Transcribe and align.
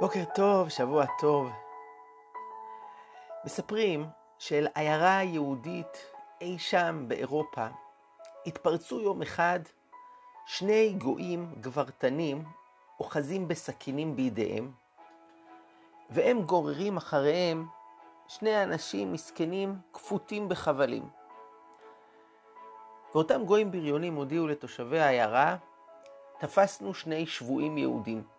בוקר 0.00 0.24
טוב, 0.34 0.68
שבוע 0.68 1.04
טוב. 1.18 1.50
מספרים 3.44 4.06
שאל 4.38 4.66
עיירה 4.74 5.22
יהודית 5.22 6.06
אי 6.40 6.58
שם 6.58 7.04
באירופה 7.08 7.66
התפרצו 8.46 9.00
יום 9.00 9.22
אחד 9.22 9.60
שני 10.46 10.94
גויים 10.98 11.54
גברתנים 11.60 12.44
אוחזים 13.00 13.48
בסכינים 13.48 14.16
בידיהם, 14.16 14.72
והם 16.10 16.42
גוררים 16.42 16.96
אחריהם 16.96 17.66
שני 18.28 18.62
אנשים 18.62 19.12
מסכנים 19.12 19.78
כפותים 19.92 20.48
בחבלים. 20.48 21.08
ואותם 23.14 23.44
גויים 23.44 23.70
בריונים 23.70 24.14
הודיעו 24.14 24.46
לתושבי 24.46 25.00
העיירה, 25.00 25.56
תפסנו 26.38 26.94
שני 26.94 27.26
שבויים 27.26 27.78
יהודים. 27.78 28.37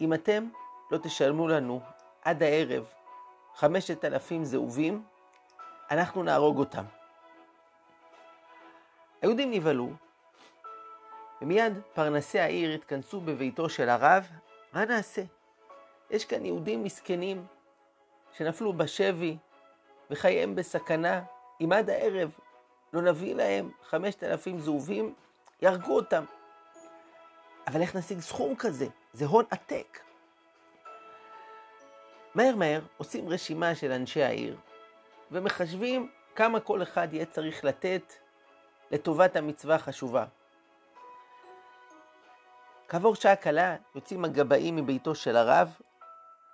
אם 0.00 0.14
אתם 0.14 0.48
לא 0.90 0.98
תשלמו 0.98 1.48
לנו 1.48 1.80
עד 2.22 2.42
הערב 2.42 2.86
חמשת 3.54 4.04
אלפים 4.04 4.44
זהובים, 4.44 5.02
אנחנו 5.90 6.22
נהרוג 6.22 6.58
אותם. 6.58 6.84
היהודים 9.22 9.50
נבהלו, 9.50 9.90
ומיד 11.42 11.72
פרנסי 11.94 12.40
העיר 12.40 12.74
התכנסו 12.74 13.20
בביתו 13.20 13.68
של 13.68 13.88
הרב, 13.88 14.28
מה 14.72 14.84
נעשה? 14.84 15.22
יש 16.10 16.24
כאן 16.24 16.44
יהודים 16.44 16.84
מסכנים 16.84 17.46
שנפלו 18.32 18.72
בשבי 18.72 19.36
וחייהם 20.10 20.54
בסכנה, 20.54 21.22
אם 21.60 21.72
עד 21.72 21.90
הערב 21.90 22.30
לא 22.92 23.02
נביא 23.02 23.34
להם 23.34 23.70
חמשת 23.82 24.24
אלפים 24.24 24.58
זהובים, 24.58 25.14
יהרגו 25.62 25.96
אותם. 25.96 26.24
אבל 27.66 27.80
איך 27.80 27.96
נשיג 27.96 28.20
סכום 28.20 28.56
כזה? 28.56 28.86
זה 29.18 29.26
הון 29.26 29.44
עתק. 29.50 30.00
מהר 32.34 32.56
מהר 32.56 32.80
עושים 32.96 33.28
רשימה 33.28 33.74
של 33.74 33.92
אנשי 33.92 34.22
העיר 34.22 34.56
ומחשבים 35.30 36.10
כמה 36.34 36.60
כל 36.60 36.82
אחד 36.82 37.08
יהיה 37.12 37.26
צריך 37.26 37.64
לתת 37.64 38.12
לטובת 38.90 39.36
המצווה 39.36 39.74
החשובה. 39.74 40.24
כעבור 42.88 43.14
שעה 43.14 43.36
קלה 43.36 43.76
יוצאים 43.94 44.24
הגבאים 44.24 44.76
מביתו 44.76 45.14
של 45.14 45.36
הרב 45.36 45.78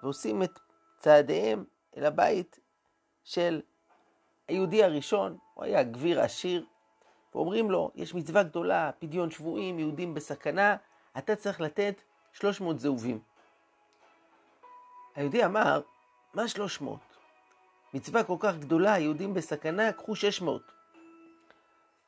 ועושים 0.02 0.42
את 0.42 0.58
צעדיהם 0.98 1.64
אל 1.96 2.04
הבית 2.04 2.58
של 3.24 3.60
היהודי 4.48 4.84
הראשון, 4.84 5.38
הוא 5.54 5.64
היה 5.64 5.82
גביר 5.82 6.20
עשיר, 6.20 6.66
ואומרים 7.34 7.70
לו, 7.70 7.90
יש 7.94 8.14
מצווה 8.14 8.42
גדולה, 8.42 8.90
פדיון 8.98 9.30
שבויים, 9.30 9.78
יהודים 9.78 10.14
בסכנה, 10.14 10.76
אתה 11.18 11.36
צריך 11.36 11.60
לתת 11.60 12.02
300 12.34 12.78
זהובים. 12.78 13.18
היהודי 15.14 15.44
אמר, 15.44 15.80
מה 16.34 16.48
300? 16.48 17.00
מצווה 17.94 18.24
כל 18.24 18.36
כך 18.40 18.56
גדולה, 18.58 18.98
יהודים 18.98 19.34
בסכנה, 19.34 19.92
קחו 19.92 20.16
600. 20.16 20.62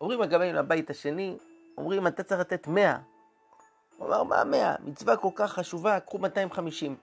אומרים 0.01 0.23
הגבאים 0.23 0.55
לבית 0.55 0.91
השני, 0.91 1.37
אומרים, 1.79 2.07
אתה 2.07 2.23
צריך 2.23 2.41
לתת 2.41 2.67
100. 2.67 2.99
הוא 3.97 4.07
אמר, 4.07 4.23
מה 4.23 4.45
100? 4.45 4.75
מצווה 4.85 5.17
כל 5.17 5.31
כך 5.35 5.53
חשובה, 5.53 6.01
קחו 6.01 6.19
250. 6.19 6.97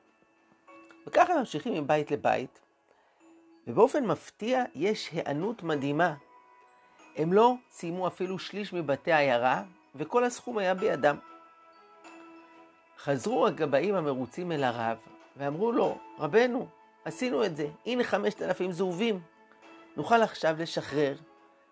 וככה 1.08 1.36
ממשיכים 1.36 1.84
מבית 1.84 2.12
לבית, 2.12 2.60
ובאופן 3.68 4.06
מפתיע 4.06 4.64
יש 4.76 5.10
היענות 5.12 5.64
מדהימה. 5.64 6.14
הם 7.16 7.34
לא 7.34 7.54
סיימו 7.72 8.08
אפילו 8.08 8.40
שליש 8.40 8.74
מבתי 8.74 9.12
העיירה, 9.12 9.64
וכל 9.96 10.24
הסכום 10.24 10.58
היה 10.58 10.74
בידם. 10.74 11.18
חזרו 13.04 13.48
הגבאים 13.48 13.96
המרוצים 13.96 14.52
אל 14.52 14.64
הרב, 14.64 14.98
ואמרו 15.38 15.72
לו, 15.72 15.98
רבנו, 16.20 16.68
עשינו 17.06 17.46
את 17.46 17.56
זה, 17.56 17.68
הנה 17.86 18.04
חמשת 18.04 18.42
אלפים 18.42 18.72
זהובים. 18.72 19.22
נוכל 19.96 20.22
עכשיו 20.22 20.56
לשחרר 20.60 21.16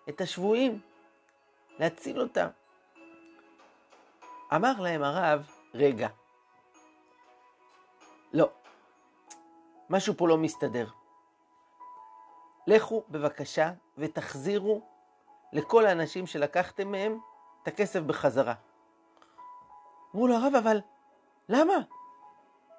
את 0.10 0.22
השבויים, 0.22 0.80
להציל 1.80 2.22
אותם. 2.22 2.48
אמר 4.56 4.72
להם 4.80 5.04
הרב, 5.04 5.52
רגע, 5.74 6.08
לא, 8.34 8.50
משהו 9.90 10.14
פה 10.18 10.28
לא 10.28 10.38
מסתדר. 10.38 10.88
לכו 12.68 13.04
בבקשה 13.10 13.72
ותחזירו 13.98 14.82
לכל 15.54 15.86
האנשים 15.86 16.28
שלקחתם 16.28 16.92
מהם 16.92 17.20
את 17.64 17.68
הכסף 17.68 18.00
בחזרה. 18.00 18.54
אמרו 20.16 20.28
לו, 20.28 20.36
הרב, 20.36 20.56
אבל 20.56 20.80
למה? 21.54 21.74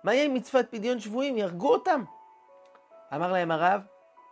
מה 0.04 0.14
יהיה 0.14 0.24
עם 0.24 0.34
מצוות 0.34 0.66
פדיון 0.70 1.00
שבויים? 1.00 1.36
יהרגו 1.36 1.72
אותם. 1.72 2.04
אמר 3.14 3.32
להם 3.32 3.50
הרב, 3.50 3.82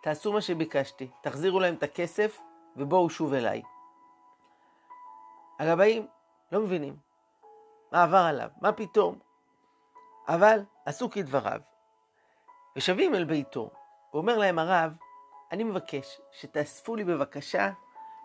תעשו 0.02 0.32
מה 0.32 0.40
שביקשתי, 0.40 1.10
תחזירו 1.20 1.60
להם 1.60 1.74
את 1.74 1.82
הכסף 1.82 2.40
ובואו 2.76 3.10
שוב 3.10 3.32
אליי. 3.32 3.62
הגבאים 5.58 6.06
לא 6.52 6.60
מבינים 6.60 6.96
מה 7.92 8.02
עבר 8.02 8.16
עליו, 8.16 8.48
מה 8.60 8.72
פתאום. 8.72 9.18
אבל 10.28 10.60
עשו 10.84 11.10
כדבריו. 11.10 11.60
ושבים 12.76 13.14
אל 13.14 13.24
ביתו, 13.24 13.70
ואומר 14.14 14.38
להם 14.38 14.58
הרב, 14.58 14.96
אני 15.52 15.64
מבקש 15.64 16.20
שתאספו 16.32 16.96
לי 16.96 17.04
בבקשה 17.04 17.70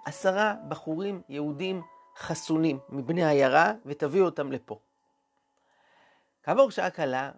עשרה 0.06 0.54
בחורים 0.68 1.22
יהודים 1.30 1.82
חסונים 2.18 2.80
מבני 2.90 3.24
העיירה 3.24 3.74
ותביאו 3.86 4.26
אותם 4.26 4.52
לפה. 4.52 4.80
כעבור 6.46 6.72
שעה 6.72 6.90
קלה, 6.90 7.32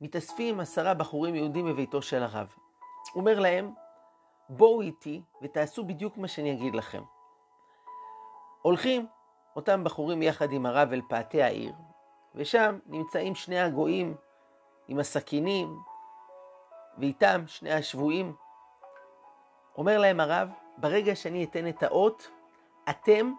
מתאספים 0.00 0.60
עשרה 0.60 0.94
בחורים 0.94 1.34
יהודים 1.34 1.66
בביתו 1.66 2.02
של 2.02 2.22
הרב. 2.22 2.54
הוא 3.12 3.20
אומר 3.20 3.38
להם, 3.38 3.74
בואו 4.48 4.80
איתי 4.80 5.22
ותעשו 5.42 5.84
בדיוק 5.84 6.16
מה 6.16 6.28
שאני 6.28 6.52
אגיד 6.52 6.74
לכם. 6.74 7.02
הולכים 8.62 9.06
אותם 9.56 9.84
בחורים 9.84 10.22
יחד 10.22 10.52
עם 10.52 10.66
הרב 10.66 10.92
אל 10.92 11.00
פאתי 11.08 11.42
העיר, 11.42 11.72
ושם 12.34 12.78
נמצאים 12.86 13.34
שני 13.34 13.60
הגויים 13.60 14.16
עם 14.88 14.98
הסכינים, 14.98 15.78
ואיתם 16.98 17.46
שני 17.46 17.72
השבויים. 17.72 18.36
אומר 19.76 19.98
להם 19.98 20.20
הרב, 20.20 20.48
ברגע 20.76 21.16
שאני 21.16 21.44
אתן 21.44 21.68
את 21.68 21.82
האות, 21.82 22.30
אתם 22.90 23.32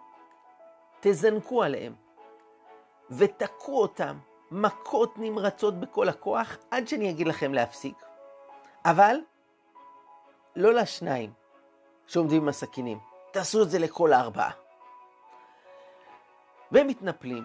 תזנקו 1.00 1.62
עליהם. 1.62 2.07
ותכו 3.10 3.82
אותם 3.82 4.18
מכות 4.50 5.14
נמרצות 5.18 5.80
בכל 5.80 6.08
הכוח 6.08 6.56
עד 6.70 6.88
שאני 6.88 7.10
אגיד 7.10 7.26
לכם 7.26 7.54
להפסיק. 7.54 8.04
אבל 8.84 9.16
לא 10.56 10.74
לשניים 10.74 11.32
שעומדים 12.06 12.42
עם 12.42 12.48
הסכינים, 12.48 12.98
תעשו 13.30 13.62
את 13.62 13.70
זה 13.70 13.78
לכל 13.78 14.12
הארבעה. 14.12 14.50
והם 16.72 16.86
מתנפלים. 16.86 17.44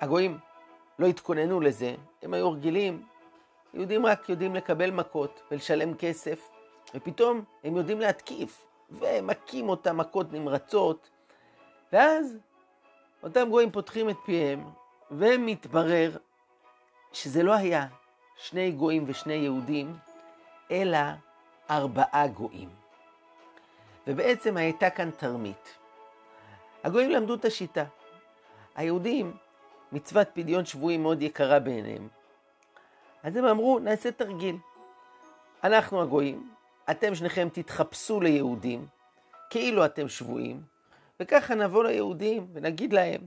הגויים 0.00 0.38
לא 0.98 1.06
התכוננו 1.06 1.60
לזה, 1.60 1.94
הם 2.22 2.34
היו 2.34 2.52
רגילים, 2.52 3.06
יהודים 3.74 4.06
רק 4.06 4.28
יודעים 4.28 4.54
לקבל 4.54 4.90
מכות 4.90 5.42
ולשלם 5.50 5.94
כסף, 5.94 6.48
ופתאום 6.94 7.44
הם 7.64 7.76
יודעים 7.76 8.00
להתקיף, 8.00 8.66
ומכים 8.90 9.68
אותם 9.68 9.96
מכות 9.96 10.32
נמרצות, 10.32 11.10
ואז 11.92 12.38
אותם 13.22 13.48
גויים 13.50 13.70
פותחים 13.70 14.10
את 14.10 14.16
פיהם, 14.24 14.64
ומתברר 15.10 16.16
שזה 17.12 17.42
לא 17.42 17.54
היה 17.54 17.86
שני 18.36 18.72
גויים 18.72 19.04
ושני 19.06 19.34
יהודים, 19.34 19.96
אלא 20.70 20.98
ארבעה 21.70 22.26
גויים. 22.26 22.68
ובעצם 24.06 24.56
הייתה 24.56 24.90
כאן 24.90 25.10
תרמית. 25.10 25.78
הגויים 26.84 27.10
למדו 27.10 27.34
את 27.34 27.44
השיטה. 27.44 27.84
היהודים, 28.74 29.36
מצוות 29.92 30.28
פדיון 30.34 30.64
שבויים 30.64 31.02
מאוד 31.02 31.22
יקרה 31.22 31.58
בעיניהם. 31.58 32.08
אז 33.22 33.36
הם 33.36 33.44
אמרו, 33.44 33.78
נעשה 33.78 34.12
תרגיל. 34.12 34.56
אנחנו 35.64 36.02
הגויים, 36.02 36.50
אתם 36.90 37.14
שניכם 37.14 37.48
תתחפשו 37.52 38.20
ליהודים, 38.20 38.86
כאילו 39.50 39.84
אתם 39.84 40.08
שבויים, 40.08 40.62
וככה 41.20 41.54
נבוא 41.54 41.84
ליהודים 41.84 42.46
ונגיד 42.52 42.92
להם, 42.92 43.20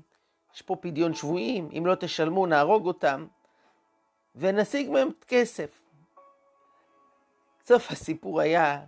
יש 0.56 0.62
פה 0.62 0.76
פדיון 0.76 1.14
שבויים, 1.14 1.70
אם 1.78 1.86
לא 1.86 1.96
תשלמו 1.96 2.46
נהרוג 2.46 2.86
אותם, 2.86 3.28
ונשיג 4.36 4.90
מהם 4.90 5.08
כסף. 5.28 5.82
סוף 7.66 7.92
הסיפור 7.92 8.42
היה 8.42 8.82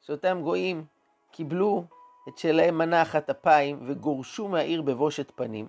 שאותם 0.00 0.40
גויים 0.42 0.84
קיבלו 1.30 1.84
את 2.28 2.38
שלהם 2.38 2.78
מנה 2.78 3.02
אחת 3.02 3.30
אפיים 3.30 3.80
וגורשו 3.86 4.48
מהעיר 4.48 4.82
בבושת 4.82 5.32
פנים. 5.34 5.68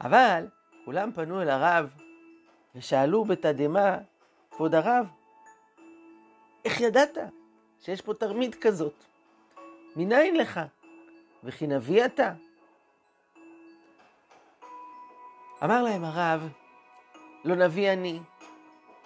אבל 0.00 0.48
כולם 0.84 1.12
פנו 1.12 1.42
אל 1.42 1.48
הרב 1.48 1.90
ושאלו 2.74 3.24
בתדהמה, 3.24 3.98
כבוד 4.50 4.74
הרב, 4.74 5.06
איך 6.64 6.80
ידעת 6.80 7.18
שיש 7.80 8.00
פה 8.00 8.14
תרמית 8.14 8.54
כזאת? 8.54 8.94
מניין 9.96 10.36
לך? 10.36 10.60
וכי 11.44 11.66
נביא 11.66 12.04
אתה? 12.04 12.32
אמר 15.64 15.82
להם 15.82 16.04
הרב, 16.04 16.48
לא 17.44 17.54
נביא 17.56 17.92
אני 17.92 18.20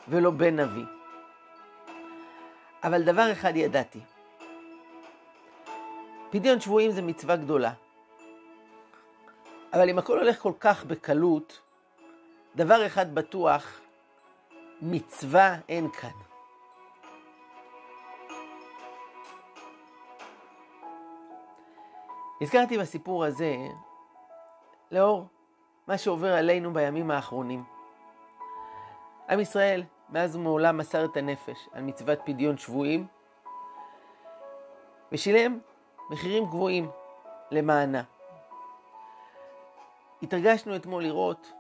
ולא 0.09 0.31
בן 0.31 0.61
נביא. 0.61 0.85
אבל 2.85 3.03
דבר 3.03 3.33
אחד 3.33 3.57
ידעתי, 3.57 4.01
פדיון 6.31 6.61
שבויים 6.61 6.91
זה 6.91 7.03
מצווה 7.03 7.37
גדולה. 7.37 7.73
אבל 9.73 9.89
אם 9.89 9.99
הכל 9.99 10.19
הולך 10.19 10.39
כל 10.39 10.53
כך 10.61 10.85
בקלות, 10.85 11.61
דבר 12.57 12.87
אחד 12.87 13.15
בטוח, 13.15 13.81
מצווה 14.83 15.57
אין 15.69 15.91
כאן. 15.91 16.32
הזכרתי 22.43 22.79
בסיפור 22.79 23.25
הזה, 23.25 23.57
לאור 24.91 25.27
מה 25.87 25.99
שעובר 25.99 26.33
עלינו 26.33 26.73
בימים 26.73 27.11
האחרונים. 27.11 27.65
עם 29.29 29.41
ישראל 29.41 29.85
מאז 30.09 30.37
ומעולם 30.37 30.77
מסר 30.77 31.05
את 31.05 31.17
הנפש 31.17 31.69
על 31.73 31.83
מצוות 31.83 32.19
פדיון 32.25 32.57
שבויים, 32.57 33.07
ושילם 35.13 35.59
מחירים 36.11 36.47
גבוהים 36.47 36.91
למענה. 37.51 38.03
התרגשנו 40.23 40.77
אתמול 40.77 41.03
לראות 41.03 41.53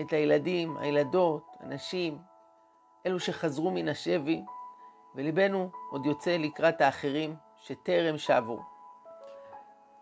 את 0.00 0.12
הילדים, 0.12 0.76
הילדות, 0.76 1.56
הנשים, 1.60 2.18
אלו 3.06 3.20
שחזרו 3.20 3.70
מן 3.70 3.88
השבי, 3.88 4.42
וליבנו 5.14 5.70
עוד 5.90 6.06
יוצא 6.06 6.36
לקראת 6.36 6.80
האחרים 6.80 7.36
שטרם 7.56 8.18
שבו. 8.18 8.73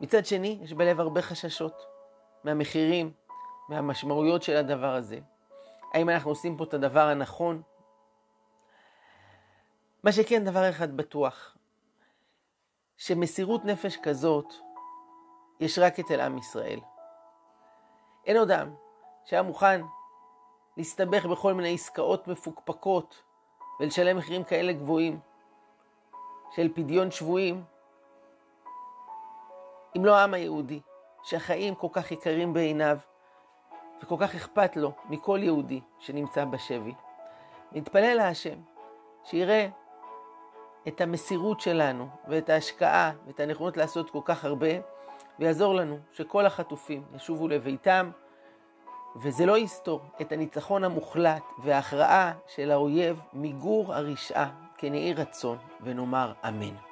מצד 0.03 0.27
שני, 0.27 0.59
יש 0.63 0.73
בלב 0.73 1.01
הרבה 1.01 1.23
חששות 1.23 1.87
מהמחירים, 2.45 3.13
מהמשמעויות 3.69 4.43
של 4.43 4.57
הדבר 4.57 4.95
הזה. 4.95 5.19
האם 5.95 6.11
אנחנו 6.11 6.31
עושים 6.31 6.57
פה 6.57 6.65
את 6.65 6.75
הדבר 6.75 7.09
הנכון? 7.09 7.63
מה 10.05 10.13
שכן, 10.13 10.45
דבר 10.45 10.71
אחד 10.71 10.97
בטוח, 10.97 11.57
שמסירות 12.97 13.65
נפש 13.65 13.97
כזאת 14.03 14.55
יש 15.61 15.79
רק 15.79 15.99
אצל 15.99 16.21
עם 16.21 16.39
ישראל. 16.39 16.81
אין 18.27 18.37
עוד 18.37 18.51
עם 18.51 18.75
שהיה 19.25 19.43
מוכן 19.43 19.81
להסתבך 20.77 21.27
בכל 21.27 21.55
מיני 21.55 21.75
עסקאות 21.75 22.29
מפוקפקות 22.29 23.23
ולשלם 23.81 24.17
מחירים 24.17 24.45
כאלה 24.45 24.73
גבוהים 24.73 25.21
של 26.51 26.69
פדיון 26.75 27.11
שבויים, 27.11 27.65
אם 29.97 30.05
לא 30.05 30.17
העם 30.17 30.35
היהודי, 30.35 30.81
שהחיים 31.23 31.75
כל 31.75 31.89
כך 31.93 32.13
יקרים 32.13 32.53
בעיניו 32.53 32.99
וכל 34.03 34.17
כך 34.21 34.35
אכפת 34.35 34.77
לו 34.77 34.93
מכל 35.09 35.41
יהודי 35.43 35.81
שנמצא 35.99 36.45
בשבי. 36.45 36.95
נתפלל 37.73 38.15
להשם 38.15 38.59
שיראה 39.25 39.69
את 40.89 41.01
המסירות 41.01 41.61
שלנו 41.61 42.09
ואת 42.29 42.51
ההשקעה 42.51 43.13
ואת 43.27 43.41
הנכונות 43.41 43.77
לעשות 43.77 44.11
כל 44.11 44.21
כך 44.25 44.45
הרבה, 44.45 44.69
ויעזור 45.39 45.75
לנו 45.75 45.99
שכל 46.13 46.47
החטופים 46.47 47.03
ישובו 47.15 47.49
לביתם, 47.49 48.11
וזה 49.17 49.47
לא 49.47 49.59
יסתור 49.59 50.01
את 50.21 50.33
הניצחון 50.33 50.85
המוחלט 50.85 51.43
וההכרעה 51.59 52.33
של 52.47 52.71
האויב 52.71 53.23
מיגור 53.33 53.95
הרשעה, 53.95 54.51
יהי 54.83 55.15
רצון, 55.15 55.59
ונאמר 55.81 56.33
אמן. 56.49 56.92